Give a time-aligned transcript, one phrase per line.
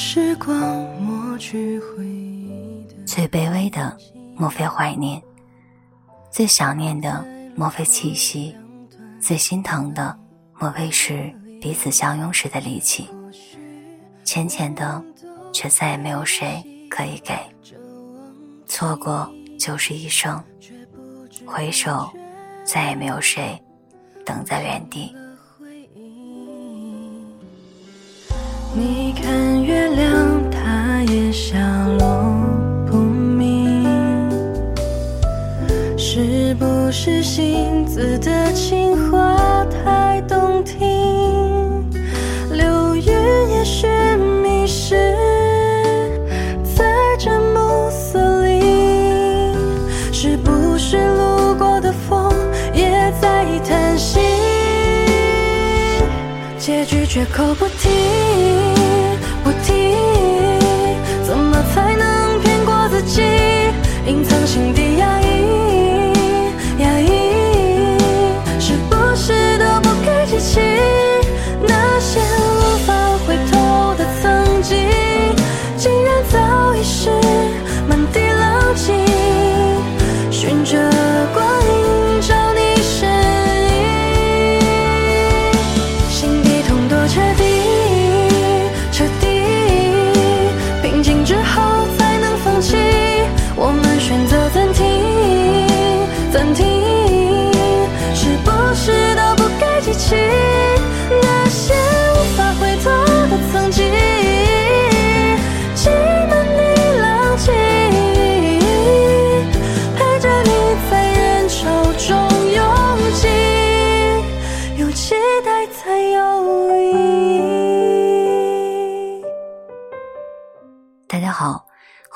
[0.00, 0.56] 时光
[1.02, 3.98] 抹去回忆最卑微的，
[4.36, 5.20] 莫非怀念；
[6.30, 7.26] 最想念的，
[7.56, 8.54] 莫非气息；
[9.20, 10.16] 最心疼的，
[10.56, 13.08] 莫非是彼此相拥时的力气。
[14.22, 15.02] 浅浅的，
[15.52, 17.36] 却再也没有谁可以给。
[18.66, 20.40] 错过就是一生，
[21.44, 22.08] 回首，
[22.64, 23.60] 再也没有谁
[24.24, 25.12] 等在原地。
[28.78, 31.58] 你看月亮，它也下
[31.98, 32.32] 落
[32.86, 33.84] 不明，
[35.96, 40.78] 是不是星子的情话太动听？
[42.52, 43.04] 流云
[43.50, 43.88] 也许
[44.44, 44.94] 迷失
[46.62, 46.84] 在
[47.18, 49.52] 这暮色里，
[50.12, 52.32] 是不是路过的风
[52.72, 54.20] 也在叹息？
[56.58, 58.57] 结局绝口不提。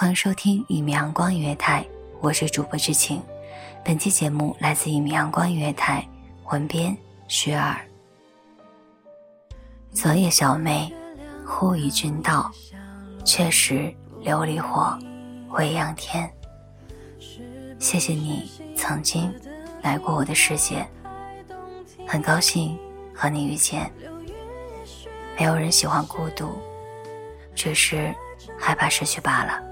[0.00, 1.84] 欢迎收听一米阳光音乐台，
[2.22, 3.22] 我是主播知晴。
[3.84, 6.08] 本期节目来自一米阳光音乐台，
[6.46, 6.96] 文编
[7.28, 7.76] 雪儿。
[9.92, 10.90] 昨夜小妹，
[11.44, 12.50] 忽与君道，
[13.26, 14.98] 却识琉璃火，
[15.50, 16.32] 未央天。
[17.78, 19.30] 谢谢你曾经
[19.82, 20.88] 来过我的世界，
[22.08, 22.74] 很高兴
[23.14, 23.92] 和你遇见。
[25.38, 26.58] 没有人喜欢孤独，
[27.54, 28.14] 只是
[28.58, 29.69] 害怕失去罢了。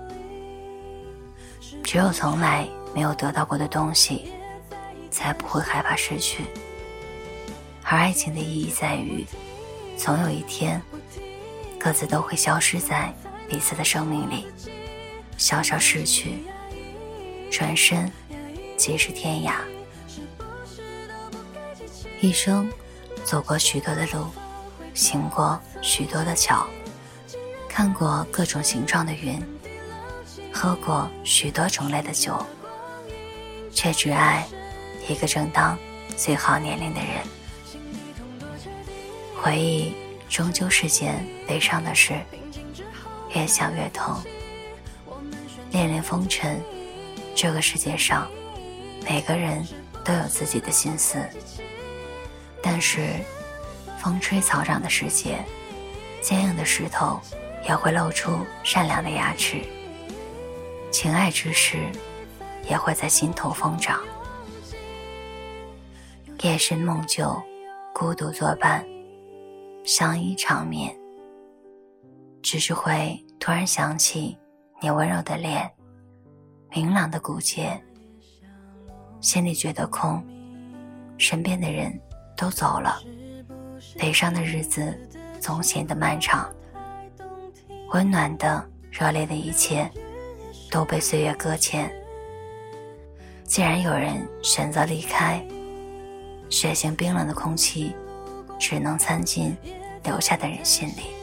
[1.83, 4.33] 只有从来没有得到过的东西，
[5.11, 6.45] 才不会害怕失去。
[7.83, 9.27] 而爱情的意义在于，
[9.97, 10.81] 总有一天，
[11.79, 13.15] 各自都会消失在
[13.49, 14.47] 彼此的生命里，
[15.37, 16.45] 小小逝去，
[17.51, 18.11] 转身
[18.77, 19.55] 即是天涯。
[22.21, 22.71] 一生
[23.25, 24.27] 走过许多的路，
[24.93, 26.67] 行过许多的桥，
[27.69, 29.41] 看过各种形状的云。
[30.61, 32.37] 喝过许多种类的酒，
[33.73, 34.45] 却只爱
[35.09, 35.79] 一个正当
[36.17, 37.23] 最好年龄的人。
[39.41, 39.95] 回忆
[40.29, 42.13] 终究是件悲伤的事，
[43.37, 44.21] 越想越痛。
[45.71, 46.61] 恋恋风尘，
[47.37, 48.29] 这个世界上，
[49.09, 49.65] 每个人
[50.05, 51.25] 都有自己的心思。
[52.61, 53.11] 但是，
[54.03, 55.39] 风吹草长的世界，
[56.21, 57.21] 坚硬的石头
[57.65, 59.63] 也会露出善良的牙齿。
[60.91, 61.79] 情爱之事，
[62.69, 64.01] 也会在心头疯长。
[66.43, 67.41] 夜深梦久，
[67.93, 68.85] 孤独作伴，
[69.85, 70.97] 相依长眠。
[72.43, 74.39] 只是会突然想起
[74.81, 75.71] 你温柔的脸，
[76.71, 77.79] 明朗的骨节，
[79.21, 80.25] 心里觉得空。
[81.19, 81.93] 身边的人
[82.37, 83.03] 都走了，
[83.99, 84.97] 悲伤的日子
[85.41, 86.49] 总显得漫长。
[87.93, 89.91] 温暖的、热烈的一切。
[90.71, 91.91] 都被岁月搁浅。
[93.45, 95.43] 既然有人选择离开，
[96.51, 97.95] 血腥冰冷的空气，
[98.59, 99.57] 只能掺进
[100.05, 101.15] 留下的人心里，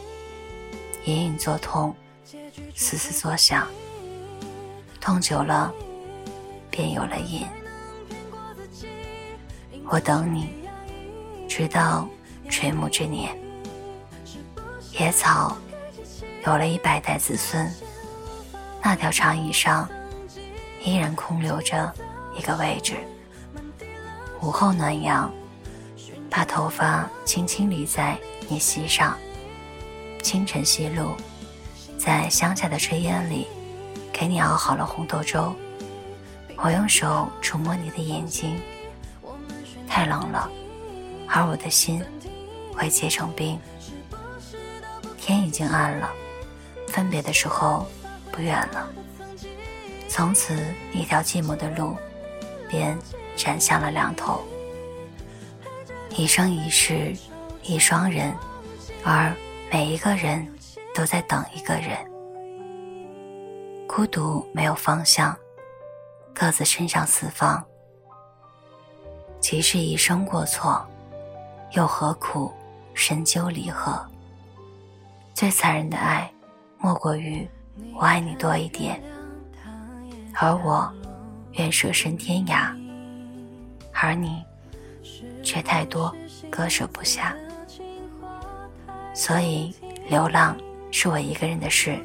[1.05, 1.95] 隐隐作痛，
[2.73, 3.67] 丝丝作响。
[4.99, 5.71] 痛久了，
[6.71, 7.45] 便有了瘾。
[9.87, 10.49] 我等你，
[11.47, 12.09] 直到
[12.49, 13.37] 垂暮之年。
[14.93, 15.55] 野草
[16.47, 17.71] 有了一百代子孙，
[18.87, 19.89] 那条长椅上
[20.83, 21.91] 依然空留着
[22.37, 22.97] 一个位置。
[24.43, 25.33] 午后暖阳，
[26.29, 28.15] 把头发轻轻理在
[28.47, 29.17] 你膝上。
[30.21, 31.15] 清晨西路，
[31.97, 33.47] 在乡下的炊烟里，
[34.13, 35.51] 给你熬好了红豆粥。
[36.57, 38.61] 我用手触摸你的眼睛，
[39.87, 40.47] 太冷了，
[41.27, 42.05] 而我的心
[42.77, 43.59] 会结成冰。
[45.17, 46.07] 天已经暗了，
[46.89, 47.87] 分别的时候
[48.35, 48.89] 不远了。
[50.09, 50.55] 从此，
[50.91, 51.95] 一条寂寞的路
[52.67, 52.97] 便
[53.35, 54.41] 展向了两头。
[56.09, 57.15] 一生一世，
[57.63, 58.33] 一双人，
[59.03, 59.33] 而
[59.71, 60.45] 每一个人
[60.93, 61.97] 都在等一个人。
[63.87, 65.37] 孤独没有方向，
[66.33, 67.65] 各自伸向四方。
[69.39, 70.85] 即使一生过错，
[71.71, 72.51] 又何苦
[72.93, 74.05] 深究离合？
[75.33, 76.31] 最残忍的爱，
[76.77, 77.47] 莫过于
[77.93, 79.01] 我爱你多一点，
[80.33, 80.91] 而我
[81.53, 82.69] 愿舍身天涯，
[83.93, 84.43] 而你
[85.43, 86.13] 却太多
[86.49, 87.35] 割舍不下。
[89.13, 89.73] 所以，
[90.09, 90.57] 流浪
[90.91, 91.97] 是我一个人的事。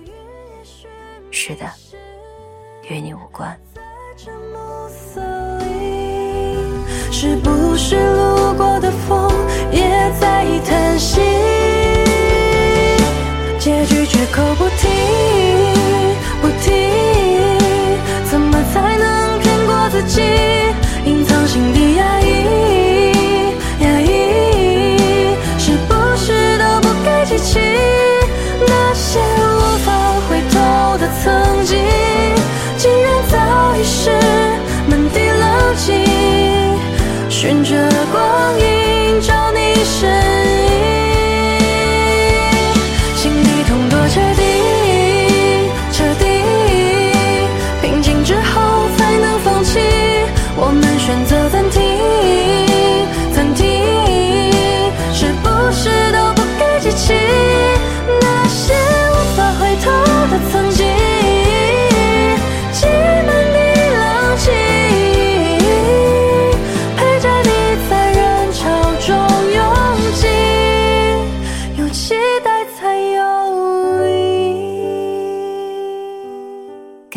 [1.30, 1.64] 是的，
[2.88, 3.58] 与你无关。
[7.12, 9.30] 是不是路过的风
[9.72, 11.20] 也在叹息？
[13.58, 14.69] 结局绝口不提，不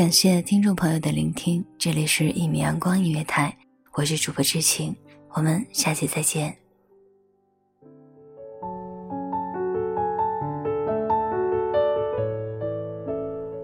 [0.04, 3.56] 感谢听众朋友的聆听，这里是一米阳光音乐台，
[3.94, 4.94] 我是主播知晴，
[5.30, 6.54] 我们下期再见。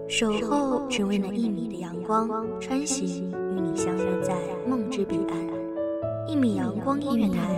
[0.08, 2.26] 守候只为那一米的阳光，
[2.58, 4.34] 穿行与你相约在
[4.66, 6.26] 梦之彼岸。
[6.26, 7.54] 一米阳光音乐台，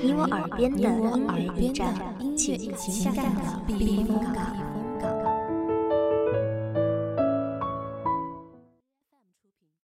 [0.00, 1.94] 你我耳边的音乐驿站，
[2.34, 4.73] 情感的避风港。